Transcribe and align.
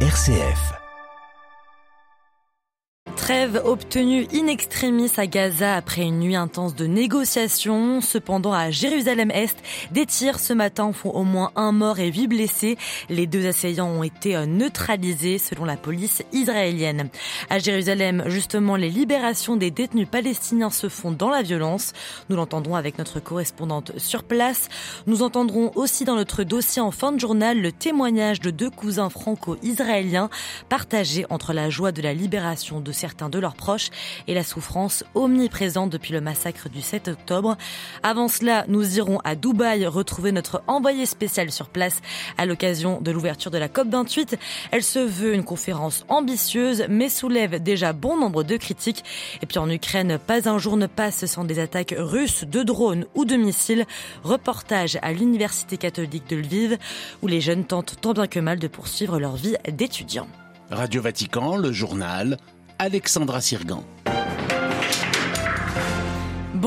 RCF 0.00 0.85
Trêve 3.26 3.60
obtenue 3.64 4.28
in 4.32 4.46
extremis 4.46 5.10
à 5.16 5.26
Gaza 5.26 5.74
après 5.74 6.02
une 6.02 6.20
nuit 6.20 6.36
intense 6.36 6.76
de 6.76 6.86
négociations. 6.86 8.00
Cependant, 8.00 8.52
à 8.52 8.70
Jérusalem-Est, 8.70 9.58
des 9.90 10.06
tirs 10.06 10.38
ce 10.38 10.52
matin 10.52 10.92
font 10.92 11.10
au 11.10 11.24
moins 11.24 11.50
un 11.56 11.72
mort 11.72 11.98
et 11.98 12.12
huit 12.12 12.28
blessés. 12.28 12.78
Les 13.08 13.26
deux 13.26 13.48
assaillants 13.48 13.88
ont 13.88 14.04
été 14.04 14.36
euh, 14.36 14.46
neutralisés 14.46 15.38
selon 15.38 15.64
la 15.64 15.76
police 15.76 16.22
israélienne. 16.32 17.08
À 17.50 17.58
Jérusalem, 17.58 18.22
justement, 18.26 18.76
les 18.76 18.90
libérations 18.90 19.56
des 19.56 19.72
détenus 19.72 20.06
palestiniens 20.08 20.70
se 20.70 20.88
font 20.88 21.10
dans 21.10 21.30
la 21.30 21.42
violence. 21.42 21.94
Nous 22.30 22.36
l'entendrons 22.36 22.76
avec 22.76 22.96
notre 22.96 23.18
correspondante 23.18 23.90
sur 23.98 24.22
place. 24.22 24.68
Nous 25.08 25.24
entendrons 25.24 25.72
aussi 25.74 26.04
dans 26.04 26.14
notre 26.14 26.44
dossier 26.44 26.80
en 26.80 26.92
fin 26.92 27.10
de 27.10 27.18
journal 27.18 27.60
le 27.60 27.72
témoignage 27.72 28.38
de 28.38 28.52
deux 28.52 28.70
cousins 28.70 29.10
franco-israéliens 29.10 30.30
partagés 30.68 31.26
entre 31.28 31.52
la 31.52 31.70
joie 31.70 31.90
de 31.90 32.02
la 32.02 32.14
libération 32.14 32.80
de 32.80 32.92
certains 32.92 33.15
de 33.24 33.38
leurs 33.38 33.54
proches 33.54 33.90
et 34.26 34.34
la 34.34 34.44
souffrance 34.44 35.04
omniprésente 35.14 35.90
depuis 35.90 36.12
le 36.12 36.20
massacre 36.20 36.68
du 36.68 36.82
7 36.82 37.08
octobre. 37.08 37.56
Avant 38.02 38.28
cela, 38.28 38.64
nous 38.68 38.98
irons 38.98 39.18
à 39.24 39.34
Dubaï 39.34 39.86
retrouver 39.86 40.32
notre 40.32 40.62
envoyé 40.66 41.06
spécial 41.06 41.50
sur 41.50 41.68
place 41.68 42.02
à 42.36 42.46
l'occasion 42.46 43.00
de 43.00 43.10
l'ouverture 43.10 43.50
de 43.50 43.58
la 43.58 43.68
COP28. 43.68 44.36
Elle 44.70 44.82
se 44.82 44.98
veut 44.98 45.34
une 45.34 45.44
conférence 45.44 46.04
ambitieuse 46.08 46.84
mais 46.88 47.08
soulève 47.08 47.62
déjà 47.62 47.92
bon 47.92 48.18
nombre 48.18 48.42
de 48.42 48.56
critiques. 48.56 49.04
Et 49.42 49.46
puis 49.46 49.58
en 49.58 49.70
Ukraine, 49.70 50.18
pas 50.18 50.48
un 50.48 50.58
jour 50.58 50.76
ne 50.76 50.86
passe 50.86 51.24
sans 51.24 51.44
des 51.44 51.58
attaques 51.58 51.94
russes 51.96 52.44
de 52.44 52.62
drones 52.62 53.06
ou 53.14 53.24
de 53.24 53.36
missiles. 53.36 53.86
Reportage 54.22 54.98
à 55.02 55.12
l'Université 55.12 55.78
catholique 55.78 56.28
de 56.28 56.36
Lviv 56.36 56.78
où 57.22 57.26
les 57.26 57.40
jeunes 57.40 57.64
tentent 57.64 57.96
tant 58.00 58.12
bien 58.12 58.26
que 58.26 58.40
mal 58.40 58.58
de 58.58 58.68
poursuivre 58.68 59.18
leur 59.18 59.36
vie 59.36 59.56
d'étudiants. 59.68 60.28
Radio 60.70 61.00
Vatican, 61.00 61.56
le 61.56 61.70
journal, 61.70 62.38
Alexandra 62.78 63.40
Sirgan. 63.40 63.82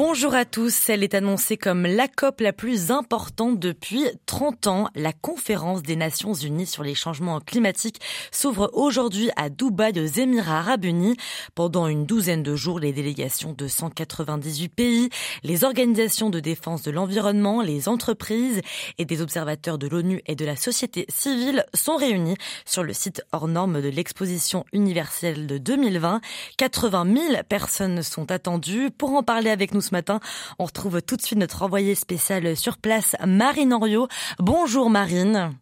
Bonjour 0.01 0.33
à 0.33 0.45
tous. 0.45 0.87
Elle 0.87 1.03
est 1.03 1.13
annoncée 1.13 1.57
comme 1.57 1.85
la 1.85 2.07
COP 2.07 2.39
la 2.39 2.53
plus 2.53 2.89
importante 2.89 3.59
depuis 3.59 4.05
30 4.27 4.67
ans. 4.67 4.87
La 4.95 5.11
conférence 5.11 5.83
des 5.83 5.97
Nations 5.97 6.33
Unies 6.33 6.67
sur 6.67 6.83
les 6.83 6.95
changements 6.95 7.41
climatiques 7.41 7.99
s'ouvre 8.31 8.69
aujourd'hui 8.71 9.29
à 9.35 9.49
Dubaï 9.49 9.99
aux 9.99 10.05
Émirats 10.05 10.59
Arabes 10.59 10.85
Unis. 10.85 11.17
Pendant 11.53 11.85
une 11.87 12.05
douzaine 12.05 12.43
de 12.43 12.55
jours, 12.55 12.79
les 12.79 12.93
délégations 12.93 13.51
de 13.51 13.67
198 13.67 14.69
pays, 14.69 15.09
les 15.43 15.65
organisations 15.65 16.29
de 16.29 16.39
défense 16.39 16.81
de 16.83 16.91
l'environnement, 16.91 17.61
les 17.61 17.89
entreprises 17.89 18.61
et 18.99 19.03
des 19.03 19.21
observateurs 19.21 19.77
de 19.77 19.89
l'ONU 19.89 20.21
et 20.27 20.35
de 20.35 20.45
la 20.45 20.55
société 20.55 21.07
civile 21.09 21.65
sont 21.73 21.97
réunis 21.97 22.37
sur 22.63 22.83
le 22.83 22.93
site 22.93 23.21
hors 23.33 23.49
norme 23.49 23.81
de 23.81 23.89
l'exposition 23.89 24.63
universelle 24.71 25.45
de 25.45 25.57
2020. 25.57 26.21
80 26.55 27.05
000 27.31 27.43
personnes 27.49 28.01
sont 28.01 28.31
attendues. 28.31 28.91
Pour 28.91 29.11
en 29.11 29.23
parler 29.23 29.49
avec 29.49 29.73
nous 29.73 29.88
ce 29.89 29.95
matin. 29.95 30.19
On 30.59 30.65
retrouve 30.65 31.01
tout 31.01 31.15
de 31.17 31.21
suite 31.21 31.39
notre 31.39 31.63
envoyée 31.63 31.95
spéciale 31.95 32.55
sur 32.55 32.77
place, 32.77 33.15
Marine 33.25 33.73
Henriot. 33.73 34.07
Bonjour 34.39 34.89
Marine. 34.89 35.53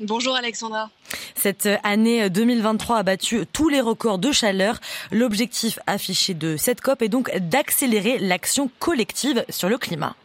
Bonjour 0.00 0.34
Alexandra. 0.34 0.88
Cette 1.34 1.68
année 1.82 2.30
2023 2.30 2.98
a 2.98 3.02
battu 3.02 3.44
tous 3.52 3.68
les 3.68 3.82
records 3.82 4.18
de 4.18 4.32
chaleur. 4.32 4.80
L'objectif 5.10 5.78
affiché 5.86 6.32
de 6.32 6.56
cette 6.56 6.80
COP 6.80 7.02
est 7.02 7.08
donc 7.08 7.30
d'accélérer 7.36 8.18
l'action 8.18 8.70
collective 8.78 9.44
sur 9.50 9.68
le 9.68 9.76
climat. 9.76 10.16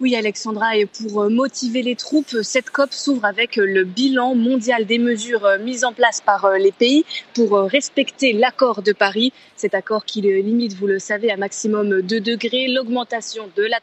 Oui, 0.00 0.16
Alexandra, 0.16 0.76
et 0.76 0.86
pour 0.86 1.22
euh, 1.22 1.28
motiver 1.28 1.82
les 1.82 1.94
troupes, 1.94 2.42
cette 2.42 2.70
COP 2.70 2.92
s'ouvre 2.92 3.24
avec 3.24 3.56
euh, 3.56 3.64
le 3.64 3.84
bilan 3.84 4.34
mondial 4.34 4.84
des 4.84 4.98
mesures 4.98 5.44
euh, 5.44 5.58
mises 5.58 5.84
en 5.84 5.92
place 5.92 6.20
par 6.20 6.50
les 6.58 6.72
pays 6.72 7.04
pour 7.34 7.52
respecter 7.52 8.32
l'accord 8.32 8.82
de 8.82 8.92
Paris. 8.92 9.32
Cet 9.56 9.74
accord 9.74 10.04
qui 10.04 10.22
limite, 10.22 10.74
vous 10.74 10.88
le 10.88 10.98
savez, 10.98 11.30
à 11.30 11.36
maximum 11.36 12.02
2 12.02 12.20
degrés 12.20 12.66
l'augmentation 12.66 13.48
de 13.56 13.62
la 13.62 13.78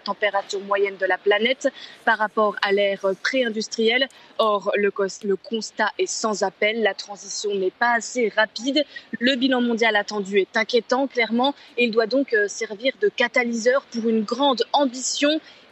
température, 0.00 0.60
moyenne 0.60 0.96
de 0.98 1.06
la 1.06 1.18
planète 1.18 1.68
par 2.04 2.18
rapport 2.18 2.56
à 2.62 2.72
l'ère 2.72 3.04
pré-industrielle. 3.22 4.08
Or, 4.38 4.72
le 4.76 4.90
constat 5.36 5.90
est 5.98 6.06
sans 6.06 6.42
appel. 6.42 6.82
La 6.82 6.94
transition 6.94 7.54
n'est 7.54 7.70
pas 7.70 7.94
assez 7.96 8.32
rapide. 8.34 8.84
Le 9.18 9.34
bilan 9.36 9.60
mondial 9.60 9.96
attendu 9.96 10.38
est 10.38 10.56
inquiétant, 10.56 11.06
clairement, 11.06 11.54
et 11.76 11.84
il 11.84 11.90
doit 11.90 12.06
donc 12.06 12.34
servir 12.46 12.92
de 13.00 13.08
catalyseur 13.08 13.82
pour 13.90 14.08
une 14.08 14.22
grande 14.22 14.64
ambition 14.72 15.01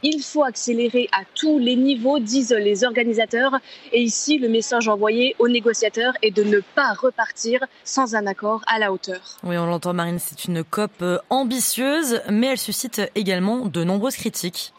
il 0.03 0.23
faut 0.23 0.45
accélérer 0.45 1.09
à 1.13 1.23
tous 1.35 1.59
les 1.59 1.77
niveaux, 1.77 2.19
disent 2.19 2.53
les 2.53 2.85
organisateurs. 2.85 3.59
Et 3.93 4.01
ici, 4.01 4.39
le 4.39 4.49
message 4.49 4.89
envoyé 4.89 5.35
aux 5.39 5.49
négociateurs 5.49 6.15
est 6.23 6.31
de 6.31 6.43
ne 6.43 6.61
pas 6.75 6.93
repartir 6.95 7.61
sans 7.85 8.15
un 8.15 8.27
accord 8.27 8.63
à 8.67 8.79
la 8.79 8.93
hauteur. 8.93 9.39
Oui, 9.43 9.57
on 9.59 9.67
l'entend, 9.67 9.93
Marine, 9.93 10.19
c'est 10.19 10.45
une 10.45 10.65
COP 10.65 10.91
euh, 11.03 11.19
ambitieuse, 11.29 12.21
mais 12.31 12.49
elle 12.49 12.59
suscite 12.59 13.03
également 13.15 13.67
de 13.67 13.85
nombreuses 13.85 14.17
critiques. 14.17 14.73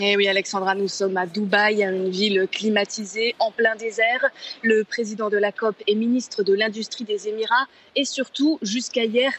Eh 0.00 0.16
oui, 0.16 0.26
Alexandra, 0.26 0.74
nous 0.74 0.88
sommes 0.88 1.16
à 1.16 1.26
Dubaï, 1.26 1.84
une 1.84 2.10
ville 2.10 2.48
climatisée, 2.50 3.36
en 3.38 3.52
plein 3.52 3.76
désert. 3.76 4.26
Le 4.62 4.82
président 4.82 5.30
de 5.30 5.36
la 5.36 5.52
COP 5.52 5.76
est 5.86 5.94
ministre 5.94 6.42
de 6.42 6.52
l'Industrie 6.54 7.04
des 7.04 7.28
Émirats 7.28 7.68
et 7.94 8.04
surtout, 8.04 8.58
jusqu'à 8.62 9.04
hier, 9.04 9.32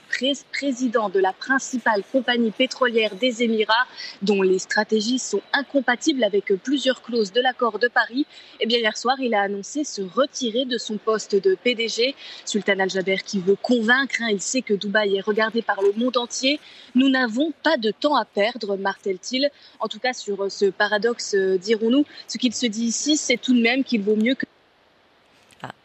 président 0.53 1.09
de 1.09 1.19
la 1.19 1.33
principale 1.33 2.01
compagnie 2.13 2.51
pétrolière 2.51 3.13
des 3.15 3.43
Émirats, 3.43 3.87
dont 4.21 4.41
les 4.41 4.57
stratégies 4.57 5.19
sont 5.19 5.41
incompatibles 5.51 6.23
avec 6.23 6.45
plusieurs 6.63 7.01
clauses 7.01 7.33
de 7.33 7.41
l'accord 7.41 7.77
de 7.77 7.89
Paris. 7.89 8.25
Eh 8.61 8.67
bien, 8.67 8.77
hier 8.77 8.95
soir, 8.95 9.17
il 9.19 9.33
a 9.35 9.41
annoncé 9.41 9.83
se 9.83 10.01
retirer 10.01 10.63
de 10.63 10.77
son 10.77 10.97
poste 10.97 11.35
de 11.35 11.55
PDG. 11.55 12.15
Sultan 12.45 12.79
Al-Jaber 12.79 13.17
qui 13.17 13.39
veut 13.39 13.57
convaincre, 13.61 14.15
hein, 14.21 14.29
il 14.31 14.41
sait 14.41 14.61
que 14.61 14.73
Dubaï 14.73 15.17
est 15.17 15.21
regardé 15.21 15.61
par 15.61 15.81
le 15.81 15.91
monde 15.91 16.15
entier. 16.15 16.61
Nous 16.95 17.09
n'avons 17.09 17.51
pas 17.63 17.75
de 17.75 17.91
temps 17.91 18.15
à 18.15 18.23
perdre, 18.23 18.77
martèle-t-il. 18.77 19.49
En 19.81 19.89
tout 19.89 19.99
cas, 19.99 20.13
sur 20.13 20.36
ce 20.49 20.65
paradoxe, 20.65 21.33
euh, 21.35 21.57
dirons-nous. 21.57 22.05
Ce 22.27 22.37
qu'il 22.37 22.53
se 22.53 22.65
dit 22.65 22.85
ici, 22.85 23.17
c'est 23.17 23.37
tout 23.37 23.55
de 23.55 23.61
même 23.61 23.83
qu'il 23.83 24.01
vaut 24.01 24.15
mieux 24.15 24.35
que 24.35 24.45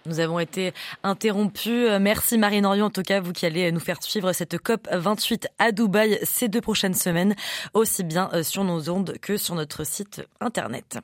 nous 0.07 0.21
avons 0.21 0.39
été 0.39 0.73
interrompus. 1.03 1.89
Merci 2.01 2.39
Marine 2.39 2.67
Orion, 2.67 2.87
en 2.87 2.91
tout 2.91 3.03
cas, 3.03 3.21
vous 3.21 3.33
qui 3.33 3.47
allez 3.47 3.71
nous 3.73 3.81
faire 3.81 4.03
suivre 4.03 4.33
cette 4.33 4.59
COP 4.59 4.89
28 4.91 5.49
à 5.59 5.73
Dubaï 5.73 6.19
ces 6.23 6.49
deux 6.49 6.61
prochaines 6.61 6.95
semaines, 6.95 7.35
aussi 7.75 8.03
bien 8.03 8.29
euh, 8.33 8.43
sur 8.43 8.65
nos 8.65 8.91
ondes 8.91 9.15
que 9.21 9.37
sur 9.37 9.55
notre 9.55 9.85
site 9.85 10.23
internet. 10.41 10.99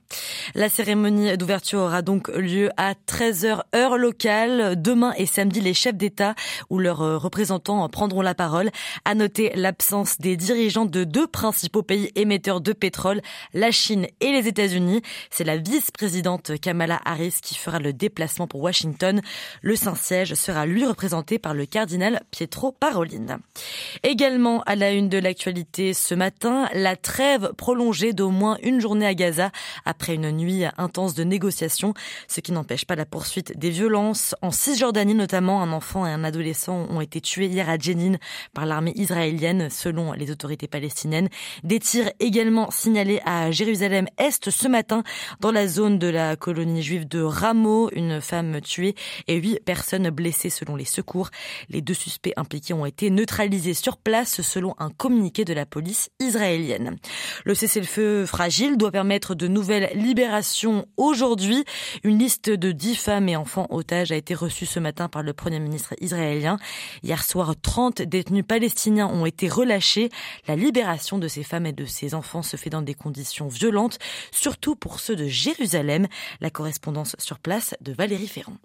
La 0.55 0.69
cérémonie 0.69 1.37
d'ouverture 1.37 1.81
aura 1.81 2.03
donc 2.03 2.29
lieu 2.29 2.71
à 2.77 2.95
13h 2.95 3.63
heure 3.75 3.99
locale. 3.99 4.81
Demain 4.81 5.13
et 5.17 5.27
samedi, 5.27 5.61
les 5.61 5.75
chefs 5.75 5.97
d'État 5.97 6.35
ou 6.71 6.79
leurs 6.79 7.03
euh, 7.03 7.19
représentants 7.19 7.89
prendront 7.89 8.23
la 8.23 8.35
parole. 8.35 8.71
À 9.05 9.15
noter 9.15 9.53
l'absence 9.55 10.19
des 10.19 10.37
dirigeants 10.37 10.87
de 10.87 11.05
deux 11.05 11.27
principaux 11.27 11.83
pays 11.83 12.11
émetteurs 12.17 12.61
de 12.61 12.73
pétrole, 12.73 13.21
la 13.55 13.71
Chine 13.71 14.07
et 14.21 14.33
les 14.33 14.49
États-Unis. 14.49 15.03
C'est 15.31 15.45
la 15.45 15.57
vice-présidente 15.57 16.59
Kamala 16.61 17.01
Harris 17.05 17.37
qui 17.43 17.55
fera 17.55 17.79
le 17.79 17.93
déplacement 17.93 18.47
pour 18.47 18.61
Washington. 18.61 18.88
Le 19.63 19.77
Saint-Siège 19.77 20.35
sera 20.35 20.67
lui 20.67 20.87
représenté 20.87 21.39
par 21.39 21.55
le 21.55 21.67
cardinal 21.67 22.23
Pietro 22.31 22.73
Parolin. 22.73 23.41
Également 24.03 24.63
à 24.63 24.77
la 24.77 24.93
une 24.93 25.09
de 25.09 25.19
l'actualité 25.19 25.95
ce 25.95 26.15
matin, 26.15 26.69
la 26.75 26.97
trêve 26.97 27.53
prolongée 27.57 28.13
d'au 28.13 28.31
moins 28.31 28.59
une 28.63 28.81
journée 28.81 29.07
à 29.07 29.15
Gaza 29.15 29.51
après 29.85 30.15
une 30.15 30.31
nuit 30.31 30.65
intense 30.77 31.15
de 31.15 31.25
négociations, 31.25 31.95
ce 32.29 32.41
qui 32.41 32.53
n'empêche 32.53 32.85
pas 32.85 32.97
la 32.97 33.07
poursuite 33.07 33.59
des 33.59 33.71
violences. 33.71 34.35
En 34.43 34.51
Cisjordanie 34.51 35.15
notamment, 35.15 35.63
un 35.63 35.73
enfant 35.73 36.07
et 36.07 36.11
un 36.11 36.25
adolescent 36.25 36.87
ont 36.91 37.01
été 37.01 37.21
tués 37.21 37.47
hier 37.47 37.69
à 37.69 37.79
Jenin 37.79 38.17
par 38.55 38.67
l'armée 38.67 38.93
israélienne 38.95 39.71
selon 39.71 40.13
les 40.13 40.31
autorités 40.31 40.69
palestiniennes. 40.69 41.29
Des 41.65 41.81
tirs 41.81 42.11
également 42.21 42.71
signalés 42.71 43.21
à 43.25 43.51
Jérusalem-Est 43.51 44.51
ce 44.51 44.69
matin 44.69 45.03
dans 45.41 45.53
la 45.53 45.67
zone 45.67 45.99
de 45.99 46.09
la 46.09 46.37
colonie 46.37 46.83
juive 46.83 47.09
de 47.09 47.21
Rameau. 47.21 47.91
Une 47.93 48.21
femme 48.21 48.61
et 49.27 49.37
huit 49.37 49.61
personnes 49.65 50.11
blessées 50.11 50.51
selon 50.51 50.77
les 50.77 50.85
secours. 50.85 51.31
Les 51.69 51.81
deux 51.81 51.95
suspects 51.95 52.33
impliqués 52.37 52.75
ont 52.75 52.87
été 52.87 53.11
neutralisés 53.11 53.75
sur 53.75 53.97
place 53.97 54.43
selon 54.43 54.75
un 54.79 54.91
communiqué 54.91 55.45
de 55.45 55.53
la 55.53 55.67
police 55.67 56.11
israélienne. 56.21 56.97
Le 57.45 57.55
cessez-le-feu 57.55 58.27
fragile 58.27 58.77
doit 58.77 58.93
permettre 58.93 59.35
de 59.35 59.49
nouvelles 59.49 59.91
libérations 59.95 60.87
aujourd'hui. 60.97 61.65
Une 62.05 62.19
liste 62.19 62.51
de 62.51 62.73
dix 62.73 62.95
femmes 62.97 63.29
et 63.29 63.37
enfants 63.37 63.67
otages 63.71 64.13
a 64.13 64.17
été 64.17 64.35
reçue 64.35 64.67
ce 64.67 64.81
matin 64.81 65.09
par 65.09 65.23
le 65.23 65.33
premier 65.33 65.61
ministre 65.61 65.95
israélien. 66.01 66.59
Hier 67.03 67.23
soir, 67.23 67.55
30 67.61 68.03
détenus 68.03 68.45
palestiniens 68.47 69.07
ont 69.07 69.27
été 69.27 69.49
relâchés. 69.49 70.11
La 70.47 70.57
libération 70.57 71.19
de 71.19 71.29
ces 71.29 71.43
femmes 71.43 71.67
et 71.67 71.73
de 71.73 71.85
ces 71.85 72.15
enfants 72.15 72.43
se 72.43 72.57
fait 72.57 72.71
dans 72.71 72.83
des 72.83 72.95
conditions 72.95 73.49
violentes, 73.49 73.99
surtout 74.31 74.77
pour 74.77 75.01
ceux 75.01 75.17
de 75.17 75.27
Jérusalem. 75.27 76.07
La 76.41 76.51
correspondance 76.51 77.17
sur 77.19 77.39
place 77.39 77.75
de 77.81 77.93
Valérie 77.93 78.29
Ferrand. 78.29 78.57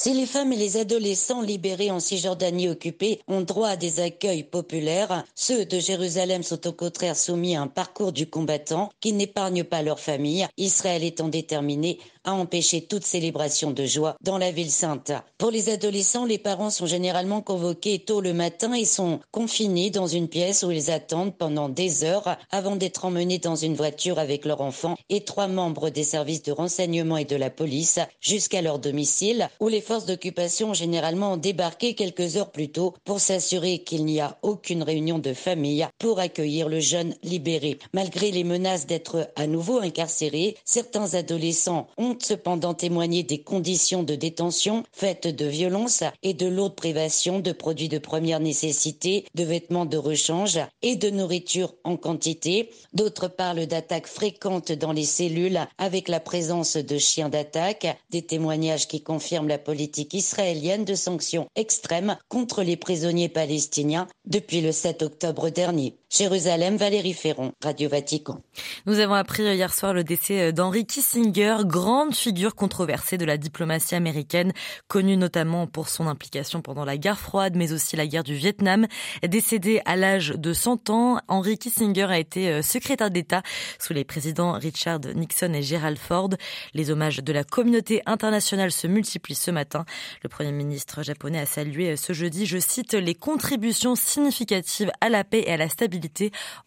Si 0.00 0.14
les 0.14 0.26
femmes 0.26 0.52
et 0.52 0.56
les 0.56 0.76
adolescents 0.76 1.42
libérés 1.42 1.90
en 1.90 1.98
Cisjordanie 1.98 2.68
occupée 2.68 3.18
ont 3.26 3.40
droit 3.40 3.70
à 3.70 3.76
des 3.76 3.98
accueils 3.98 4.44
populaires, 4.44 5.24
ceux 5.34 5.64
de 5.64 5.80
Jérusalem 5.80 6.44
sont 6.44 6.68
au 6.68 6.72
contraire 6.72 7.16
soumis 7.16 7.56
à 7.56 7.62
un 7.62 7.66
parcours 7.66 8.12
du 8.12 8.30
combattant 8.30 8.90
qui 9.00 9.12
n'épargne 9.12 9.64
pas 9.64 9.82
leur 9.82 9.98
famille, 9.98 10.46
Israël 10.56 11.02
étant 11.02 11.26
déterminé 11.26 11.98
à 12.22 12.34
empêcher 12.34 12.82
toute 12.82 13.04
célébration 13.04 13.72
de 13.72 13.86
joie 13.86 14.16
dans 14.22 14.38
la 14.38 14.52
ville 14.52 14.70
sainte. 14.70 15.12
Pour 15.38 15.50
les 15.50 15.68
adolescents, 15.70 16.26
les 16.26 16.38
parents 16.38 16.70
sont 16.70 16.86
généralement 16.86 17.40
convoqués 17.40 17.98
tôt 17.98 18.20
le 18.20 18.34
matin 18.34 18.74
et 18.74 18.84
sont 18.84 19.18
confinés 19.32 19.90
dans 19.90 20.06
une 20.06 20.28
pièce 20.28 20.62
où 20.62 20.70
ils 20.70 20.90
attendent 20.90 21.36
pendant 21.36 21.68
des 21.68 22.04
heures 22.04 22.36
avant 22.50 22.76
d'être 22.76 23.04
emmenés 23.04 23.38
dans 23.38 23.56
une 23.56 23.74
voiture 23.74 24.18
avec 24.18 24.44
leur 24.44 24.60
enfant 24.60 24.94
et 25.08 25.24
trois 25.24 25.48
membres 25.48 25.90
des 25.90 26.04
services 26.04 26.42
de 26.42 26.52
renseignement 26.52 27.16
et 27.16 27.24
de 27.24 27.34
la 27.34 27.50
police 27.50 27.98
jusqu'à 28.20 28.62
leur 28.62 28.78
domicile 28.78 29.48
où 29.58 29.68
les 29.68 29.80
forces 29.88 30.04
d'occupation 30.04 30.68
ont 30.72 30.74
généralement 30.74 31.38
débarqué 31.38 31.94
quelques 31.94 32.36
heures 32.36 32.50
plus 32.50 32.68
tôt 32.68 32.92
pour 33.06 33.20
s'assurer 33.20 33.78
qu'il 33.78 34.04
n'y 34.04 34.20
a 34.20 34.36
aucune 34.42 34.82
réunion 34.82 35.18
de 35.18 35.32
famille 35.32 35.86
pour 35.98 36.18
accueillir 36.20 36.68
le 36.68 36.78
jeune 36.78 37.14
libéré. 37.22 37.78
Malgré 37.94 38.30
les 38.30 38.44
menaces 38.44 38.84
d'être 38.86 39.30
à 39.34 39.46
nouveau 39.46 39.78
incarcérés, 39.78 40.56
certains 40.66 41.14
adolescents 41.14 41.86
ont 41.96 42.14
cependant 42.20 42.74
témoigné 42.74 43.22
des 43.22 43.38
conditions 43.38 44.02
de 44.02 44.14
détention 44.14 44.82
faites 44.92 45.26
de 45.26 45.46
violence 45.46 46.02
et 46.22 46.34
de 46.34 46.46
lourdes 46.46 46.74
privations 46.74 47.38
de 47.38 47.52
produits 47.52 47.88
de 47.88 47.96
première 47.98 48.40
nécessité, 48.40 49.24
de 49.34 49.44
vêtements 49.44 49.86
de 49.86 49.96
rechange 49.96 50.58
et 50.82 50.96
de 50.96 51.08
nourriture 51.08 51.72
en 51.84 51.96
quantité. 51.96 52.68
D'autres 52.92 53.28
parlent 53.28 53.64
d'attaques 53.64 54.06
fréquentes 54.06 54.70
dans 54.70 54.92
les 54.92 55.06
cellules 55.06 55.60
avec 55.78 56.08
la 56.08 56.20
présence 56.20 56.76
de 56.76 56.98
chiens 56.98 57.30
d'attaque, 57.30 57.86
des 58.10 58.20
témoignages 58.20 58.86
qui 58.86 59.00
confirment 59.00 59.48
la 59.48 59.56
politique 59.56 59.77
politique 59.78 60.14
israélienne 60.14 60.84
de 60.84 60.96
sanctions 60.96 61.46
extrêmes 61.54 62.18
contre 62.26 62.64
les 62.64 62.76
prisonniers 62.76 63.28
palestiniens 63.28 64.08
depuis 64.24 64.60
le 64.60 64.72
7 64.72 65.02
octobre 65.02 65.50
dernier. 65.50 65.94
Jérusalem, 66.10 66.76
Valérie 66.76 67.12
Ferron, 67.12 67.52
Radio 67.62 67.88
Vatican. 67.88 68.40
Nous 68.86 68.98
avons 68.98 69.14
appris 69.14 69.42
hier 69.42 69.74
soir 69.74 69.92
le 69.92 70.04
décès 70.04 70.52
d'Henry 70.52 70.86
Kissinger, 70.86 71.58
grande 71.64 72.14
figure 72.14 72.54
controversée 72.54 73.18
de 73.18 73.26
la 73.26 73.36
diplomatie 73.36 73.94
américaine, 73.94 74.52
connue 74.86 75.18
notamment 75.18 75.66
pour 75.66 75.88
son 75.88 76.06
implication 76.06 76.62
pendant 76.62 76.86
la 76.86 76.96
guerre 76.96 77.18
froide, 77.18 77.56
mais 77.56 77.72
aussi 77.72 77.96
la 77.96 78.06
guerre 78.06 78.24
du 78.24 78.34
Vietnam. 78.34 78.86
Décédé 79.22 79.82
à 79.84 79.96
l'âge 79.96 80.30
de 80.30 80.52
100 80.54 80.88
ans, 80.88 81.20
Henry 81.28 81.58
Kissinger 81.58 82.04
a 82.04 82.18
été 82.18 82.48
euh, 82.48 82.62
secrétaire 82.62 83.10
d'État 83.10 83.42
sous 83.78 83.92
les 83.92 84.04
présidents 84.04 84.52
Richard 84.52 85.00
Nixon 85.14 85.52
et 85.52 85.62
Gerald 85.62 85.98
Ford. 85.98 86.30
Les 86.72 86.90
hommages 86.90 87.18
de 87.18 87.32
la 87.34 87.44
communauté 87.44 88.00
internationale 88.06 88.72
se 88.72 88.86
multiplient 88.86 89.34
ce 89.34 89.50
matin 89.50 89.84
le 90.22 90.28
Premier 90.28 90.52
ministre 90.52 91.02
japonais 91.02 91.40
a 91.40 91.46
salué 91.46 91.96
ce 91.96 92.12
jeudi, 92.12 92.46
je 92.46 92.58
cite, 92.58 92.94
les 92.94 93.14
contributions 93.14 93.94
significatives 93.94 94.90
à 95.00 95.08
la 95.08 95.24
paix 95.24 95.44
et 95.46 95.52
à 95.52 95.56
la 95.56 95.68
stabilité 95.68 95.97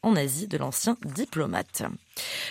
en 0.04 0.16
Asie 0.16 0.48
de 0.48 0.58
l'ancien 0.58 0.98
diplomate. 1.06 1.84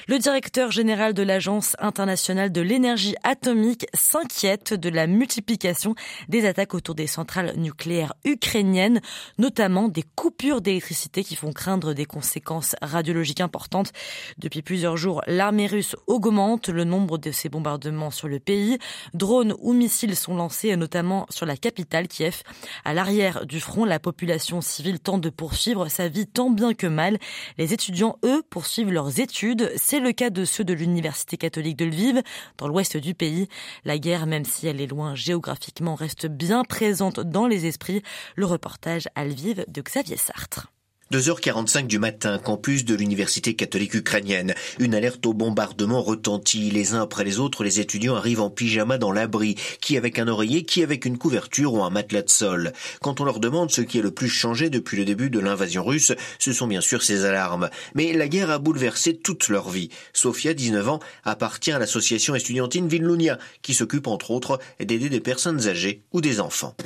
Le 0.09 0.19
directeur 0.19 0.71
général 0.71 1.15
de 1.15 1.23
l'Agence 1.23 1.77
internationale 1.79 2.53
de 2.53 2.61
l'énergie 2.61 3.15
atomique 3.23 3.87
s'inquiète 3.95 4.75
de 4.75 4.89
la 4.89 5.07
multiplication 5.07 5.95
des 6.29 6.47
attaques 6.47 6.75
autour 6.75 6.95
des 6.95 7.07
centrales 7.07 7.55
nucléaires 7.57 8.15
ukrainiennes, 8.25 9.01
notamment 9.39 9.89
des 9.89 10.05
coupures 10.15 10.61
d'électricité 10.61 11.25
qui 11.25 11.37
font 11.37 11.53
craindre 11.53 11.93
des 11.93 12.07
conséquences 12.07 12.77
radiologiques 12.83 13.41
importantes. 13.41 13.93
Depuis 14.39 14.63
plusieurs 14.63 14.97
jours, 14.97 15.23
l'armée 15.27 15.67
russe 15.67 15.97
augmente 16.07 16.69
le 16.69 16.85
nombre 16.85 17.19
de 17.19 17.31
ses 17.31 17.49
bombardements 17.49 18.11
sur 18.11 18.29
le 18.29 18.39
pays. 18.39 18.79
Drones 19.15 19.55
ou 19.61 19.73
missiles 19.73 20.17
sont 20.17 20.35
lancés, 20.35 20.75
notamment 20.77 21.27
sur 21.31 21.47
la 21.47 21.57
capitale 21.57 22.09
Kiev. 22.09 22.43
À 22.85 22.95
l'arrière 22.95 23.47
du 23.47 23.61
front, 23.61 23.85
la 23.85 23.99
population 23.99 24.61
civile 24.61 25.01
tente 25.01 25.21
de 25.21 25.31
poursuivre 25.31 25.89
sa 25.89 26.09
vie 26.09 26.27
tant 26.27 26.51
bien 26.51 26.75
que 26.75 26.87
mal. 26.87 27.19
Les 27.59 27.73
étudiants, 27.73 28.19
eux, 28.25 28.43
poursuivent 28.49 28.93
leurs 28.93 29.21
études 29.21 29.60
c'est 29.77 30.01
le 30.01 30.12
cas 30.12 30.31
de 30.31 30.45
ceux 30.45 30.65
de 30.65 30.73
l'Université 30.73 31.37
catholique 31.37 31.77
de 31.77 31.85
Lviv, 31.85 32.23
dans 32.59 32.69
l'ouest 32.69 32.97
du 32.97 33.15
pays. 33.15 33.49
La 33.85 33.99
guerre, 33.99 34.27
même 34.27 34.45
si 34.45 34.67
elle 34.67 34.81
est 34.81 34.87
loin 34.87 35.15
géographiquement, 35.15 35.95
reste 35.95 36.27
bien 36.27 36.65
présente 36.65 37.21
dans 37.21 37.47
les 37.47 37.67
esprits. 37.67 38.03
Le 38.37 38.47
reportage 38.47 39.09
à 39.15 39.25
Lviv 39.25 39.65
de 39.69 39.83
Xavier 39.83 40.17
Sartre. 40.17 40.69
2h45 41.12 41.89
du 41.89 41.99
matin, 41.99 42.39
campus 42.39 42.85
de 42.85 42.95
l'université 42.95 43.55
catholique 43.55 43.95
ukrainienne. 43.95 44.55
Une 44.79 44.95
alerte 44.95 45.27
au 45.27 45.33
bombardement 45.33 46.03
retentit. 46.03 46.71
Les 46.71 46.95
uns 46.95 47.03
après 47.03 47.25
les 47.25 47.41
autres, 47.41 47.65
les 47.65 47.81
étudiants 47.81 48.15
arrivent 48.15 48.41
en 48.41 48.49
pyjama 48.49 48.97
dans 48.97 49.11
l'abri, 49.11 49.57
qui 49.81 49.97
avec 49.97 50.21
un 50.21 50.29
oreiller, 50.29 50.62
qui 50.62 50.85
avec 50.85 51.05
une 51.05 51.19
couverture 51.19 51.75
ou 51.75 51.83
un 51.83 51.91
matelas 51.91 52.23
de 52.23 52.31
sol. 52.31 52.73
Quand 53.01 53.21
on 53.21 53.25
leur 53.25 53.41
demande 53.41 53.73
ce 53.73 53.81
qui 53.81 53.99
est 53.99 54.03
le 54.03 54.12
plus 54.12 54.29
changé 54.29 54.71
depuis 54.71 54.97
le 54.97 55.05
début 55.05 55.31
de 55.31 55.41
l'invasion 55.41 55.83
russe, 55.83 56.12
ce 56.39 56.53
sont 56.53 56.69
bien 56.69 56.81
sûr 56.81 57.03
ces 57.03 57.25
alarmes. 57.25 57.71
Mais 57.97 58.12
la 58.12 58.29
guerre 58.29 58.51
a 58.51 58.61
bouleversé 58.61 59.17
toute 59.17 59.49
leur 59.49 59.69
vie. 59.69 59.89
Sofia, 60.12 60.55
19 60.55 60.89
ans, 60.91 61.01
appartient 61.25 61.73
à 61.73 61.81
l'association 61.81 62.37
estudiantine 62.37 62.87
Villunia, 62.87 63.37
qui 63.62 63.75
s'occupe 63.75 64.07
entre 64.07 64.31
autres 64.31 64.61
d'aider 64.79 65.09
des 65.09 65.21
personnes 65.21 65.67
âgées 65.67 66.03
ou 66.12 66.21
des 66.21 66.39
enfants. 66.39 66.77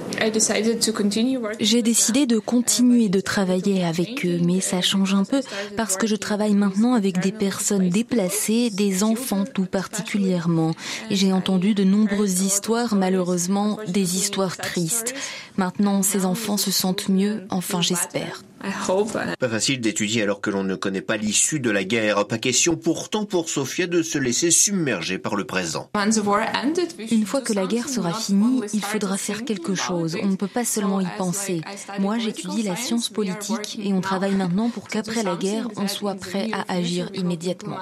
J'ai 1.60 1.82
décidé 1.82 2.24
de 2.24 2.38
continuer 2.38 3.10
de 3.10 3.20
travailler 3.20 3.84
avec 3.84 4.13
mais 4.42 4.60
ça 4.60 4.80
change 4.80 5.14
un 5.14 5.24
peu 5.24 5.40
parce 5.76 5.96
que 5.96 6.06
je 6.06 6.16
travaille 6.16 6.54
maintenant 6.54 6.94
avec 6.94 7.20
des 7.20 7.32
personnes 7.32 7.88
déplacées, 7.88 8.70
des 8.70 9.02
enfants 9.02 9.44
tout 9.44 9.66
particulièrement. 9.66 10.72
J'ai 11.10 11.32
entendu 11.32 11.74
de 11.74 11.84
nombreuses 11.84 12.42
histoires, 12.42 12.94
malheureusement, 12.94 13.78
des 13.88 14.16
histoires 14.16 14.56
tristes. 14.56 15.14
Maintenant, 15.56 16.02
ces 16.02 16.24
enfants 16.24 16.56
se 16.56 16.70
sentent 16.70 17.08
mieux, 17.08 17.42
enfin 17.50 17.80
j'espère. 17.80 18.42
Pas 19.38 19.48
facile 19.48 19.80
d'étudier 19.80 20.22
alors 20.22 20.40
que 20.40 20.50
l'on 20.50 20.64
ne 20.64 20.74
connaît 20.74 21.02
pas 21.02 21.16
l'issue 21.16 21.60
de 21.60 21.70
la 21.70 21.84
guerre. 21.84 22.26
Pas 22.26 22.38
question 22.38 22.76
pourtant 22.76 23.24
pour 23.24 23.48
Sofia 23.48 23.86
de 23.86 24.02
se 24.02 24.18
laisser 24.18 24.50
submerger 24.50 25.18
par 25.18 25.36
le 25.36 25.44
présent. 25.44 25.90
Une 27.10 27.26
fois 27.26 27.40
que 27.40 27.52
la 27.52 27.66
guerre 27.66 27.88
sera 27.88 28.12
finie, 28.12 28.60
il 28.72 28.82
faudra 28.82 29.16
faire 29.16 29.44
quelque 29.44 29.74
chose. 29.74 30.16
On 30.22 30.28
ne 30.28 30.36
peut 30.36 30.46
pas 30.48 30.64
seulement 30.64 31.00
y 31.00 31.06
penser. 31.18 31.60
Moi, 31.98 32.18
j'étudie 32.18 32.62
la 32.62 32.76
science 32.76 33.08
politique 33.08 33.78
et 33.82 33.92
on 33.92 34.00
travaille 34.00 34.34
maintenant 34.34 34.70
pour 34.70 34.88
qu'après 34.88 35.22
la 35.22 35.36
guerre, 35.36 35.68
on 35.76 35.88
soit 35.88 36.14
prêt 36.14 36.50
à 36.52 36.72
agir 36.72 37.10
immédiatement. 37.14 37.78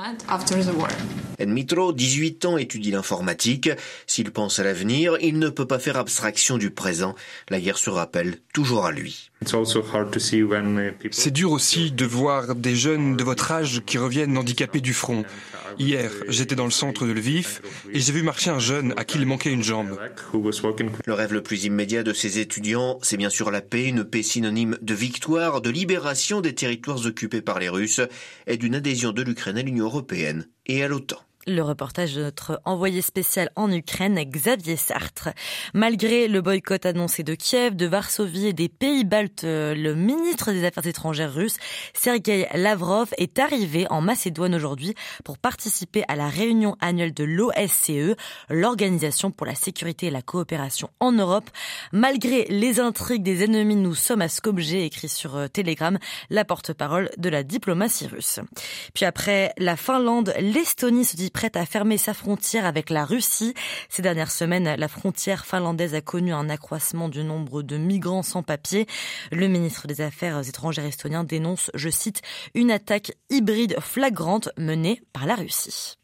Mitro, 1.46 1.92
18 1.92 2.44
ans, 2.44 2.56
étudie 2.56 2.90
l'informatique. 2.90 3.70
S'il 4.06 4.30
pense 4.30 4.58
à 4.58 4.64
l'avenir, 4.64 5.16
il 5.20 5.38
ne 5.38 5.48
peut 5.48 5.66
pas 5.66 5.78
faire 5.78 5.96
abstraction 5.96 6.58
du 6.58 6.70
présent. 6.70 7.14
La 7.48 7.60
guerre 7.60 7.78
se 7.78 7.90
rappelle 7.90 8.36
toujours 8.52 8.86
à 8.86 8.92
lui. 8.92 9.31
C'est 11.10 11.30
dur 11.30 11.52
aussi 11.52 11.90
de 11.90 12.04
voir 12.04 12.54
des 12.54 12.76
jeunes 12.76 13.16
de 13.16 13.24
votre 13.24 13.52
âge 13.52 13.82
qui 13.86 13.98
reviennent 13.98 14.36
handicapés 14.36 14.80
du 14.80 14.92
front. 14.92 15.24
Hier, 15.78 16.10
j'étais 16.28 16.54
dans 16.54 16.64
le 16.64 16.70
centre 16.70 17.06
de 17.06 17.12
Lviv 17.12 17.60
et 17.92 18.00
j'ai 18.00 18.12
vu 18.12 18.22
marcher 18.22 18.50
un 18.50 18.58
jeune 18.58 18.92
à 18.96 19.04
qui 19.04 19.18
il 19.18 19.26
manquait 19.26 19.50
une 19.50 19.62
jambe. 19.62 19.98
Le 21.06 21.14
rêve 21.14 21.32
le 21.32 21.42
plus 21.42 21.64
immédiat 21.64 22.02
de 22.02 22.12
ces 22.12 22.38
étudiants, 22.38 22.98
c'est 23.02 23.16
bien 23.16 23.30
sûr 23.30 23.50
la 23.50 23.60
paix, 23.60 23.86
une 23.86 24.04
paix 24.04 24.22
synonyme 24.22 24.78
de 24.80 24.94
victoire, 24.94 25.60
de 25.60 25.70
libération 25.70 26.40
des 26.40 26.54
territoires 26.54 27.04
occupés 27.06 27.42
par 27.42 27.58
les 27.58 27.68
Russes 27.68 28.00
et 28.46 28.56
d'une 28.56 28.74
adhésion 28.74 29.12
de 29.12 29.22
l'Ukraine 29.22 29.58
à 29.58 29.62
l'Union 29.62 29.86
européenne 29.86 30.46
et 30.66 30.82
à 30.82 30.88
l'OTAN. 30.88 31.18
Le 31.48 31.60
reportage 31.60 32.14
de 32.14 32.22
notre 32.22 32.60
envoyé 32.64 33.02
spécial 33.02 33.50
en 33.56 33.68
Ukraine, 33.72 34.14
Xavier 34.14 34.76
Sartre. 34.76 35.30
Malgré 35.74 36.28
le 36.28 36.40
boycott 36.40 36.86
annoncé 36.86 37.24
de 37.24 37.34
Kiev, 37.34 37.74
de 37.74 37.86
Varsovie 37.86 38.46
et 38.46 38.52
des 38.52 38.68
pays 38.68 39.02
baltes, 39.02 39.42
le 39.42 39.94
ministre 39.94 40.52
des 40.52 40.64
Affaires 40.64 40.86
étrangères 40.86 41.34
russe, 41.34 41.56
Sergei 41.94 42.46
Lavrov, 42.54 43.08
est 43.18 43.40
arrivé 43.40 43.88
en 43.90 44.00
Macédoine 44.00 44.54
aujourd'hui 44.54 44.94
pour 45.24 45.36
participer 45.36 46.04
à 46.06 46.14
la 46.14 46.28
réunion 46.28 46.76
annuelle 46.80 47.12
de 47.12 47.24
l'OSCE, 47.24 48.16
l'Organisation 48.48 49.32
pour 49.32 49.44
la 49.44 49.56
sécurité 49.56 50.06
et 50.06 50.10
la 50.12 50.22
coopération 50.22 50.90
en 51.00 51.10
Europe. 51.10 51.50
Malgré 51.90 52.44
les 52.50 52.78
intrigues 52.78 53.24
des 53.24 53.42
ennemis, 53.42 53.74
nous 53.74 53.96
sommes 53.96 54.22
à 54.22 54.28
Skopje, 54.28 54.74
écrit 54.74 55.08
sur 55.08 55.34
euh, 55.34 55.48
Telegram, 55.48 55.98
la 56.30 56.44
porte-parole 56.44 57.10
de 57.16 57.28
la 57.28 57.42
diplomatie 57.42 58.06
russe. 58.06 58.38
Puis 58.94 59.04
après 59.04 59.52
la 59.58 59.76
Finlande, 59.76 60.32
l'Estonie 60.38 61.04
se 61.04 61.16
dit 61.16 61.31
prête 61.32 61.56
à 61.56 61.66
fermer 61.66 61.98
sa 61.98 62.14
frontière 62.14 62.66
avec 62.66 62.90
la 62.90 63.04
Russie. 63.04 63.54
Ces 63.88 64.02
dernières 64.02 64.30
semaines, 64.30 64.74
la 64.76 64.88
frontière 64.88 65.46
finlandaise 65.46 65.94
a 65.94 66.00
connu 66.00 66.32
un 66.32 66.48
accroissement 66.48 67.08
du 67.08 67.24
nombre 67.24 67.62
de 67.62 67.76
migrants 67.76 68.22
sans 68.22 68.42
papier. 68.42 68.86
Le 69.30 69.48
ministre 69.48 69.86
des 69.86 70.00
Affaires 70.00 70.46
étrangères 70.48 70.84
estonien 70.84 71.24
dénonce, 71.24 71.70
je 71.74 71.88
cite, 71.88 72.22
une 72.54 72.70
attaque 72.70 73.12
hybride 73.30 73.76
flagrante 73.80 74.50
menée 74.56 75.02
par 75.12 75.26
la 75.26 75.34
Russie. 75.34 75.96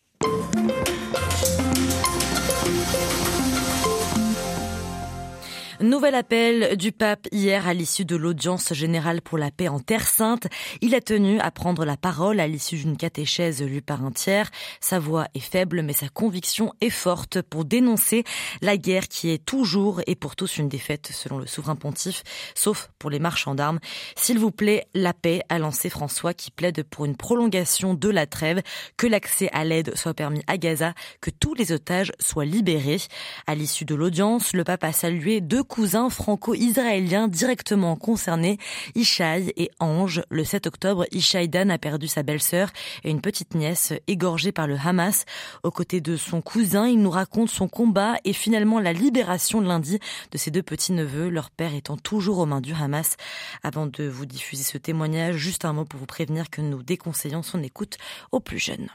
Nouvel 5.81 6.17
appel 6.17 6.77
du 6.77 6.91
pape 6.91 7.29
hier 7.31 7.69
à 7.69 7.73
l'issue 7.73 8.05
de 8.05 8.17
l'audience 8.17 8.73
générale 8.75 9.23
pour 9.23 9.39
la 9.39 9.53
paix 9.53 9.69
en 9.69 9.79
Terre 9.79 10.09
Sainte. 10.09 10.49
Il 10.81 10.93
a 10.97 11.01
tenu 11.01 11.39
à 11.39 11.53
prendre 11.53 11.85
la 11.85 11.97
parole 11.97 12.41
à 12.41 12.49
l'issue 12.49 12.79
d'une 12.79 12.97
catéchèse 12.97 13.63
lue 13.63 13.81
par 13.81 14.05
un 14.05 14.11
tiers. 14.11 14.51
Sa 14.81 14.99
voix 14.99 15.29
est 15.35 15.41
faible, 15.41 15.83
mais 15.83 15.93
sa 15.93 16.09
conviction 16.09 16.73
est 16.81 16.91
forte 16.91 17.43
pour 17.43 17.65
dénoncer 17.65 18.25
la 18.61 18.77
guerre 18.77 19.07
qui 19.07 19.31
est 19.31 19.45
toujours 19.45 20.01
et 20.09 20.17
pour 20.17 20.35
tous 20.35 20.59
une 20.59 20.69
défaite, 20.69 21.11
selon 21.13 21.39
le 21.39 21.47
souverain 21.47 21.77
pontife, 21.77 22.25
sauf 22.57 22.91
pour 22.99 23.09
les 23.09 23.21
marchands 23.21 23.55
d'armes. 23.55 23.79
S'il 24.17 24.41
vous 24.41 24.51
plaît, 24.51 24.89
la 24.95 25.15
paix, 25.15 25.43
a 25.49 25.61
lancé 25.61 25.91
François 25.91 26.35
qui 26.35 26.51
plaide 26.51 26.83
pour 26.83 27.05
une 27.05 27.17
prolongation 27.17 27.95
de 27.95 28.09
la 28.09 28.27
trêve, 28.27 28.63
que 28.97 29.07
l'accès 29.07 29.49
à 29.53 29.63
l'aide 29.63 29.97
soit 29.97 30.15
permis 30.15 30.43
à 30.49 30.59
Gaza, 30.59 30.95
que 31.21 31.31
tous 31.31 31.55
les 31.55 31.71
otages 31.71 32.11
soient 32.19 32.45
libérés. 32.45 32.99
À 33.47 33.55
l'issue 33.55 33.85
de 33.85 33.95
l'audience, 33.95 34.55
le 34.55 34.65
pape 34.65 34.83
a 34.83 34.93
salué 34.93 35.41
deux 35.41 35.63
cousins 35.69 36.11
franco-israéliens 36.11 37.29
directement 37.29 37.95
concernés, 37.95 38.59
Ishaï 38.95 39.53
et 39.57 39.71
Ange. 39.79 40.23
Le 40.31 40.43
7 40.43 40.67
octobre, 40.67 41.07
Ishaï 41.13 41.49
Dan 41.49 41.71
a 41.71 41.79
perdu 41.79 42.09
sa 42.09 42.23
belle-sœur 42.23 42.71
et 43.05 43.11
une 43.11 43.21
petite 43.21 43.55
nièce 43.55 43.93
égorgée 44.09 44.51
par 44.51 44.67
le 44.67 44.77
Hamas. 44.77 45.25
Aux 45.63 45.71
côtés 45.71 46.01
de 46.01 46.17
son 46.17 46.41
cousin, 46.41 46.89
il 46.89 47.01
nous 47.01 47.11
raconte 47.11 47.51
son 47.51 47.69
combat 47.69 48.17
et 48.25 48.33
finalement 48.33 48.81
la 48.81 48.93
libération 48.93 49.61
lundi 49.61 49.99
de 50.33 50.39
ses 50.39 50.51
deux 50.51 50.63
petits-neveux, 50.63 51.29
leur 51.29 51.51
père 51.51 51.75
étant 51.75 51.97
toujours 51.97 52.39
aux 52.39 52.47
mains 52.47 52.61
du 52.61 52.75
Hamas. 52.75 53.17
Avant 53.63 53.87
de 53.87 54.09
vous 54.09 54.27
diffuser 54.27 54.65
ce 54.65 54.79
témoignage, 54.79 55.37
juste 55.37 55.65
un 55.65 55.73
mot 55.73 55.85
pour 55.85 56.01
vous 56.01 56.07
prévenir 56.07 56.51
que 56.51 56.61
nous 56.61 56.83
déconseillons 56.83 57.43
son 57.43 57.63
écoute 57.63 57.99
aux 58.33 58.41
plus 58.41 58.59
jeunes. 58.59 58.89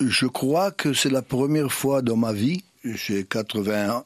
Je 0.00 0.26
crois 0.26 0.72
que 0.72 0.92
c'est 0.92 1.08
la 1.08 1.22
première 1.22 1.72
fois 1.72 2.02
dans 2.02 2.16
ma 2.16 2.32
vie, 2.32 2.64
j'ai 2.84 3.24
81 3.24 4.04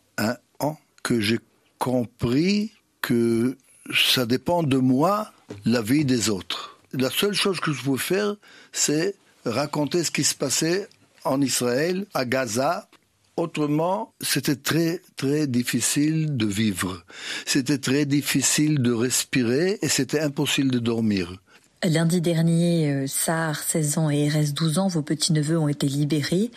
ans, 0.60 0.78
que 1.02 1.20
j'ai 1.20 1.40
compris 1.80 2.72
que 3.00 3.56
ça 3.92 4.26
dépend 4.26 4.62
de 4.62 4.76
moi, 4.76 5.32
la 5.64 5.82
vie 5.82 6.04
des 6.04 6.28
autres. 6.28 6.78
La 6.92 7.10
seule 7.10 7.32
chose 7.32 7.58
que 7.58 7.72
je 7.72 7.82
pouvais 7.82 7.98
faire, 7.98 8.36
c'est 8.70 9.16
raconter 9.44 10.04
ce 10.04 10.12
qui 10.12 10.22
se 10.22 10.36
passait 10.36 10.88
en 11.24 11.40
Israël, 11.40 12.06
à 12.14 12.24
Gaza. 12.24 12.88
Autrement, 13.36 14.12
c'était 14.20 14.56
très, 14.56 15.00
très 15.16 15.46
difficile 15.46 16.36
de 16.36 16.46
vivre. 16.46 17.02
C'était 17.46 17.78
très 17.78 18.04
difficile 18.04 18.80
de 18.80 18.92
respirer 18.92 19.78
et 19.80 19.88
c'était 19.88 20.20
impossible 20.20 20.70
de 20.70 20.78
dormir. 20.78 21.40
Lundi 21.82 22.20
dernier, 22.20 22.92
euh, 22.92 23.06
Sar, 23.06 23.56
16 23.56 23.96
ans, 23.96 24.10
et 24.10 24.28
RS, 24.28 24.52
12 24.52 24.78
ans, 24.78 24.88
vos 24.88 25.00
petits-neveux 25.00 25.58
ont 25.58 25.68
été 25.68 25.86
libérés. 25.88 26.50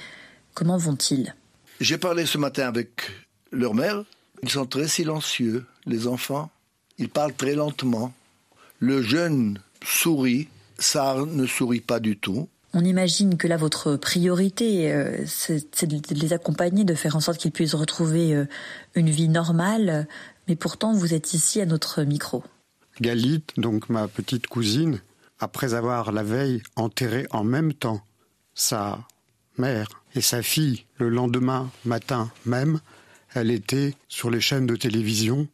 Comment 0.53 0.77
vont-ils? 0.77 1.33
J'ai 1.79 1.97
parlé 1.97 2.25
ce 2.25 2.37
matin 2.37 2.67
avec 2.67 3.09
leur 3.53 3.73
mère. 3.73 4.03
Ils 4.43 4.49
sont 4.49 4.65
très 4.65 4.89
silencieux, 4.89 5.65
les 5.85 6.05
enfants. 6.05 6.51
Ils 6.97 7.09
parlent 7.09 7.33
très 7.33 7.55
lentement. 7.55 8.13
Le 8.79 9.01
jeune 9.01 9.59
sourit, 9.81 10.49
Sar 10.77 11.25
ne 11.25 11.45
sourit 11.45 11.79
pas 11.79 12.01
du 12.01 12.17
tout. 12.17 12.49
On 12.73 12.83
imagine 12.83 13.37
que 13.37 13.47
là, 13.47 13.55
votre 13.55 13.95
priorité, 13.95 14.91
euh, 14.91 15.23
c'est 15.25 15.85
de 15.85 16.19
les 16.19 16.33
accompagner, 16.33 16.83
de 16.83 16.93
faire 16.93 17.15
en 17.15 17.21
sorte 17.21 17.37
qu'ils 17.37 17.51
puissent 17.51 17.75
retrouver 17.75 18.35
euh, 18.35 18.45
une 18.95 19.09
vie 19.09 19.29
normale. 19.29 20.07
Mais 20.49 20.57
pourtant, 20.57 20.93
vous 20.93 21.13
êtes 21.13 21.33
ici 21.33 21.61
à 21.61 21.65
notre 21.65 22.03
micro. 22.03 22.43
Galit, 22.99 23.43
donc 23.55 23.89
ma 23.89 24.09
petite 24.09 24.47
cousine, 24.47 24.99
après 25.39 25.73
avoir 25.73 26.11
la 26.11 26.23
veille 26.23 26.61
enterré 26.75 27.27
en 27.31 27.45
même 27.45 27.73
temps 27.73 28.01
sa 28.55 28.99
mère 29.57 29.87
et 30.15 30.21
sa 30.21 30.41
fille 30.41 30.85
le 30.97 31.09
lendemain 31.09 31.71
matin 31.85 32.31
même, 32.45 32.81
elle 33.33 33.51
était 33.51 33.95
sur 34.07 34.29
les 34.29 34.41
chaînes 34.41 34.67
de 34.67 34.75
télévision 34.75 35.47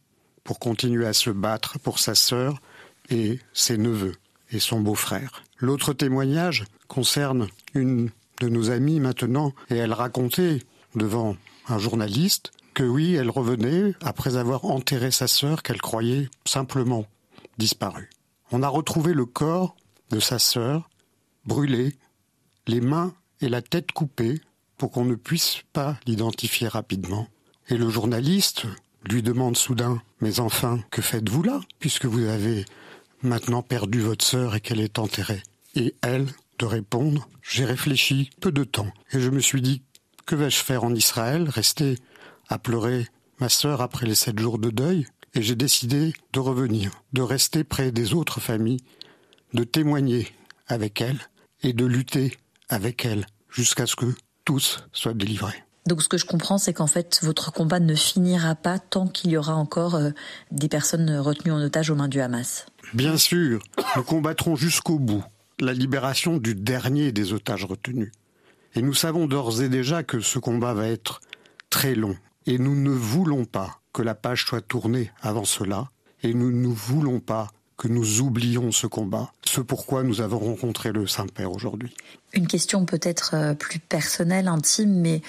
pour 0.44 0.58
continuer 0.58 1.06
à 1.06 1.12
se 1.12 1.30
battre 1.30 1.78
pour 1.78 1.98
sa 1.98 2.14
sœur 2.14 2.60
et 3.10 3.38
ses 3.52 3.78
neveux 3.78 4.14
et 4.50 4.60
son 4.60 4.80
beau-frère. 4.80 5.42
L'autre 5.58 5.92
témoignage 5.92 6.64
concerne 6.88 7.48
une 7.74 8.10
de 8.40 8.48
nos 8.48 8.70
amies 8.70 9.00
maintenant 9.00 9.52
et 9.68 9.76
elle 9.76 9.92
racontait 9.92 10.60
devant 10.94 11.36
un 11.68 11.78
journaliste 11.78 12.52
que 12.74 12.82
oui, 12.82 13.14
elle 13.14 13.30
revenait 13.30 13.94
après 14.00 14.36
avoir 14.36 14.64
enterré 14.64 15.10
sa 15.10 15.26
sœur 15.26 15.62
qu'elle 15.62 15.80
croyait 15.80 16.28
simplement 16.44 17.06
disparue. 17.58 18.10
On 18.52 18.62
a 18.62 18.68
retrouvé 18.68 19.12
le 19.12 19.26
corps 19.26 19.76
de 20.10 20.20
sa 20.20 20.38
sœur 20.38 20.88
brûlé, 21.44 21.94
les 22.66 22.80
mains 22.80 23.14
et 23.40 23.48
la 23.48 23.62
tête 23.62 23.92
coupées 23.92 24.40
pour 24.76 24.90
qu'on 24.90 25.04
ne 25.04 25.14
puisse 25.14 25.62
pas 25.72 25.98
l'identifier 26.06 26.68
rapidement. 26.68 27.28
Et 27.70 27.76
le 27.76 27.88
journaliste 27.88 28.66
lui 29.08 29.22
demande 29.22 29.56
soudain 29.56 30.02
Mais 30.20 30.40
enfin, 30.40 30.80
que 30.90 31.00
faites-vous 31.00 31.44
là, 31.44 31.60
puisque 31.78 32.04
vous 32.04 32.24
avez 32.26 32.64
maintenant 33.22 33.62
perdu 33.62 34.00
votre 34.00 34.24
sœur 34.24 34.56
et 34.56 34.60
qu'elle 34.60 34.80
est 34.80 34.98
enterrée? 34.98 35.42
Et 35.76 35.94
elle, 36.02 36.26
de 36.58 36.66
répondre 36.66 37.28
J'ai 37.42 37.64
réfléchi 37.64 38.30
peu 38.40 38.50
de 38.50 38.64
temps, 38.64 38.92
et 39.12 39.20
je 39.20 39.30
me 39.30 39.38
suis 39.38 39.62
dit 39.62 39.82
Que 40.26 40.34
vais-je 40.34 40.56
faire 40.56 40.82
en 40.82 40.92
Israël? 40.92 41.48
Rester 41.48 41.96
à 42.48 42.58
pleurer 42.58 43.06
ma 43.38 43.48
sœur 43.48 43.82
après 43.82 44.06
les 44.06 44.16
sept 44.16 44.38
jours 44.38 44.58
de 44.58 44.70
deuil? 44.70 45.06
Et 45.34 45.42
j'ai 45.42 45.54
décidé 45.54 46.12
de 46.32 46.40
revenir, 46.40 46.90
de 47.12 47.22
rester 47.22 47.62
près 47.62 47.92
des 47.92 48.14
autres 48.14 48.40
familles, 48.40 48.82
de 49.54 49.62
témoigner 49.62 50.26
avec 50.66 51.00
elle 51.00 51.20
et 51.62 51.72
de 51.72 51.84
lutter 51.84 52.36
avec 52.68 53.04
elle 53.04 53.26
jusqu'à 53.48 53.86
ce 53.86 53.94
que 53.94 54.12
tous 54.44 54.84
soient 54.92 55.14
délivrés. 55.14 55.62
Donc 55.86 56.02
ce 56.02 56.08
que 56.08 56.18
je 56.18 56.26
comprends, 56.26 56.58
c'est 56.58 56.72
qu'en 56.72 56.86
fait, 56.86 57.20
votre 57.22 57.52
combat 57.52 57.80
ne 57.80 57.94
finira 57.94 58.54
pas 58.54 58.78
tant 58.78 59.06
qu'il 59.06 59.30
y 59.30 59.36
aura 59.36 59.54
encore 59.54 59.94
euh, 59.94 60.10
des 60.50 60.68
personnes 60.68 61.18
retenues 61.18 61.52
en 61.52 61.60
otage 61.60 61.90
aux 61.90 61.94
mains 61.94 62.08
du 62.08 62.20
Hamas. 62.20 62.66
Bien 62.92 63.16
sûr, 63.16 63.62
nous 63.96 64.02
combattrons 64.02 64.56
jusqu'au 64.56 64.98
bout 64.98 65.24
la 65.60 65.72
libération 65.72 66.38
du 66.38 66.54
dernier 66.54 67.12
des 67.12 67.32
otages 67.32 67.64
retenus. 67.64 68.12
Et 68.74 68.82
nous 68.82 68.94
savons 68.94 69.26
d'ores 69.26 69.62
et 69.62 69.68
déjà 69.68 70.02
que 70.02 70.20
ce 70.20 70.38
combat 70.38 70.74
va 70.74 70.86
être 70.86 71.20
très 71.70 71.94
long. 71.94 72.16
Et 72.46 72.58
nous 72.58 72.74
ne 72.74 72.90
voulons 72.90 73.44
pas 73.44 73.80
que 73.92 74.02
la 74.02 74.14
page 74.14 74.46
soit 74.46 74.60
tournée 74.60 75.10
avant 75.20 75.44
cela. 75.44 75.88
Et 76.22 76.34
nous 76.34 76.52
ne 76.52 76.68
voulons 76.68 77.20
pas 77.20 77.48
que 77.76 77.88
nous 77.88 78.20
oublions 78.20 78.72
ce 78.72 78.86
combat, 78.86 79.32
ce 79.46 79.62
pourquoi 79.62 80.02
nous 80.02 80.20
avons 80.20 80.38
rencontré 80.38 80.92
le 80.92 81.06
Saint-Père 81.06 81.50
aujourd'hui. 81.50 81.94
Une 82.34 82.46
question 82.46 82.84
peut-être 82.84 83.34
euh, 83.34 83.54
plus 83.54 83.78
personnelle, 83.78 84.48
intime, 84.48 85.00
mais 85.00 85.22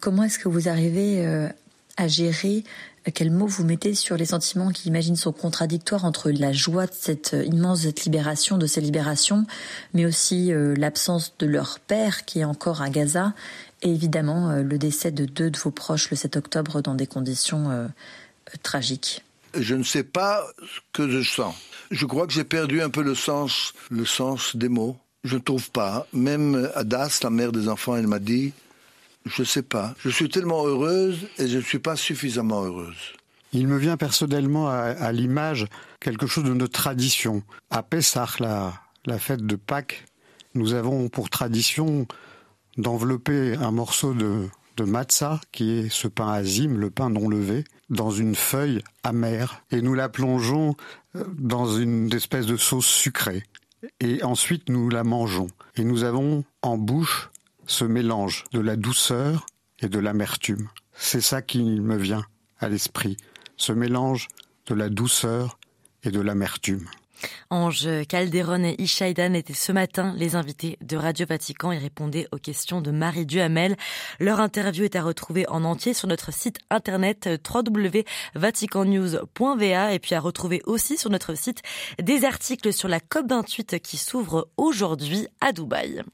comment 0.00 0.24
est-ce 0.24 0.38
que 0.38 0.48
vous 0.48 0.68
arrivez 0.68 1.24
euh, 1.26 1.48
à 1.96 2.08
gérer 2.08 2.64
euh, 3.06 3.10
quels 3.12 3.30
mots 3.30 3.46
vous 3.46 3.64
mettez 3.64 3.94
sur 3.94 4.16
les 4.16 4.26
sentiments 4.26 4.70
qui, 4.70 4.88
imagine, 4.88 5.16
sont 5.16 5.32
contradictoires 5.32 6.04
entre 6.04 6.30
la 6.30 6.52
joie 6.52 6.86
de 6.86 6.92
cette 6.92 7.36
immense 7.44 7.84
libération, 8.04 8.58
de 8.58 8.66
ces 8.66 8.80
libérations, 8.80 9.46
mais 9.92 10.06
aussi 10.06 10.50
l'absence 10.76 11.34
de 11.38 11.46
leur 11.46 11.80
père 11.80 12.24
qui 12.24 12.40
est 12.40 12.44
encore 12.44 12.82
à 12.82 12.90
Gaza, 12.90 13.34
et 13.82 13.90
évidemment 13.90 14.56
le 14.56 14.78
décès 14.78 15.10
de 15.10 15.26
deux 15.26 15.50
de 15.50 15.58
vos 15.58 15.70
proches 15.70 16.10
le 16.10 16.16
7 16.16 16.36
octobre 16.36 16.80
dans 16.80 16.94
des 16.94 17.06
conditions 17.06 17.90
tragiques? 18.62 19.22
Je 19.54 19.74
ne 19.74 19.84
sais 19.84 20.02
pas 20.02 20.46
ce 20.62 20.80
que 20.92 21.08
je 21.08 21.22
sens. 21.22 21.54
Je 21.90 22.06
crois 22.06 22.26
que 22.26 22.32
j'ai 22.32 22.44
perdu 22.44 22.80
un 22.80 22.90
peu 22.90 23.02
le 23.02 23.14
sens, 23.14 23.72
le 23.90 24.04
sens 24.04 24.56
des 24.56 24.68
mots. 24.68 24.96
Je 25.22 25.36
ne 25.36 25.40
trouve 25.40 25.70
pas. 25.70 26.06
Même 26.12 26.70
Adas, 26.74 27.20
la 27.22 27.30
mère 27.30 27.52
des 27.52 27.68
enfants, 27.68 27.96
elle 27.96 28.06
m'a 28.06 28.18
dit, 28.18 28.52
je 29.24 29.42
sais 29.42 29.62
pas. 29.62 29.94
Je 29.98 30.10
suis 30.10 30.28
tellement 30.28 30.66
heureuse 30.66 31.28
et 31.38 31.48
je 31.48 31.58
ne 31.58 31.62
suis 31.62 31.78
pas 31.78 31.96
suffisamment 31.96 32.64
heureuse. 32.64 33.14
Il 33.52 33.68
me 33.68 33.78
vient 33.78 33.96
personnellement 33.96 34.68
à, 34.68 35.12
l'image 35.12 35.66
quelque 36.00 36.26
chose 36.26 36.42
de 36.42 36.52
notre 36.54 36.72
tradition. 36.72 37.44
À 37.70 37.84
Pessah, 37.84 38.26
la, 38.40 39.18
fête 39.18 39.46
de 39.46 39.54
Pâques, 39.54 40.06
nous 40.54 40.74
avons 40.74 41.08
pour 41.08 41.30
tradition 41.30 42.06
d'envelopper 42.76 43.54
un 43.54 43.70
morceau 43.70 44.12
de, 44.12 44.48
matzah, 44.84 45.40
qui 45.52 45.70
est 45.70 45.88
ce 45.88 46.08
pain 46.08 46.32
azim, 46.32 46.76
le 46.76 46.90
pain 46.90 47.10
non 47.10 47.28
levé, 47.28 47.62
dans 47.90 48.10
une 48.10 48.34
feuille 48.34 48.82
amère, 49.04 49.62
et 49.70 49.82
nous 49.82 49.94
la 49.94 50.08
plongeons 50.08 50.74
euh, 51.14 51.24
dans 51.38 51.76
une 51.76 52.12
espèce 52.12 52.46
de 52.46 52.56
sauce 52.56 52.86
sucrée. 52.86 53.44
Et 54.00 54.24
ensuite 54.24 54.68
nous 54.68 54.88
la 54.90 55.04
mangeons. 55.04 55.46
Et 55.76 55.84
nous 55.84 56.02
avons 56.02 56.42
en 56.62 56.76
bouche 56.76 57.30
ce 57.66 57.84
mélange 57.84 58.44
de 58.52 58.60
la 58.60 58.76
douceur 58.76 59.46
et 59.80 59.88
de 59.88 59.98
l'amertume. 59.98 60.68
C'est 60.92 61.20
ça 61.20 61.42
qui 61.42 61.62
me 61.62 61.96
vient 61.96 62.24
à 62.58 62.68
l'esprit, 62.68 63.16
ce 63.56 63.72
mélange 63.72 64.28
de 64.66 64.74
la 64.74 64.88
douceur 64.88 65.58
et 66.02 66.10
de 66.10 66.20
l'amertume. 66.20 66.86
Ange 67.50 67.88
Calderon 68.08 68.64
et 68.64 68.74
Ishaïdan 68.78 69.34
étaient 69.34 69.52
ce 69.54 69.70
matin 69.72 70.14
les 70.16 70.36
invités 70.36 70.78
de 70.80 70.96
Radio 70.96 71.26
Vatican 71.26 71.72
et 71.72 71.78
répondaient 71.78 72.28
aux 72.32 72.38
questions 72.38 72.80
de 72.80 72.90
Marie 72.90 73.26
Duhamel. 73.26 73.76
Leur 74.20 74.40
interview 74.40 74.84
est 74.84 74.96
à 74.96 75.02
retrouver 75.02 75.46
en 75.48 75.64
entier 75.64 75.92
sur 75.94 76.06
notre 76.08 76.32
site 76.32 76.58
internet 76.70 77.28
www.vaticannews.va 77.54 79.94
et 79.94 79.98
puis 79.98 80.14
à 80.14 80.20
retrouver 80.20 80.62
aussi 80.66 80.96
sur 80.96 81.10
notre 81.10 81.36
site 81.36 81.62
des 82.00 82.24
articles 82.24 82.72
sur 82.72 82.88
la 82.88 83.00
COP28 83.00 83.80
qui 83.80 83.96
s'ouvre 83.96 84.48
aujourd'hui 84.56 85.26
à 85.40 85.50
Dubaï. 85.52 86.04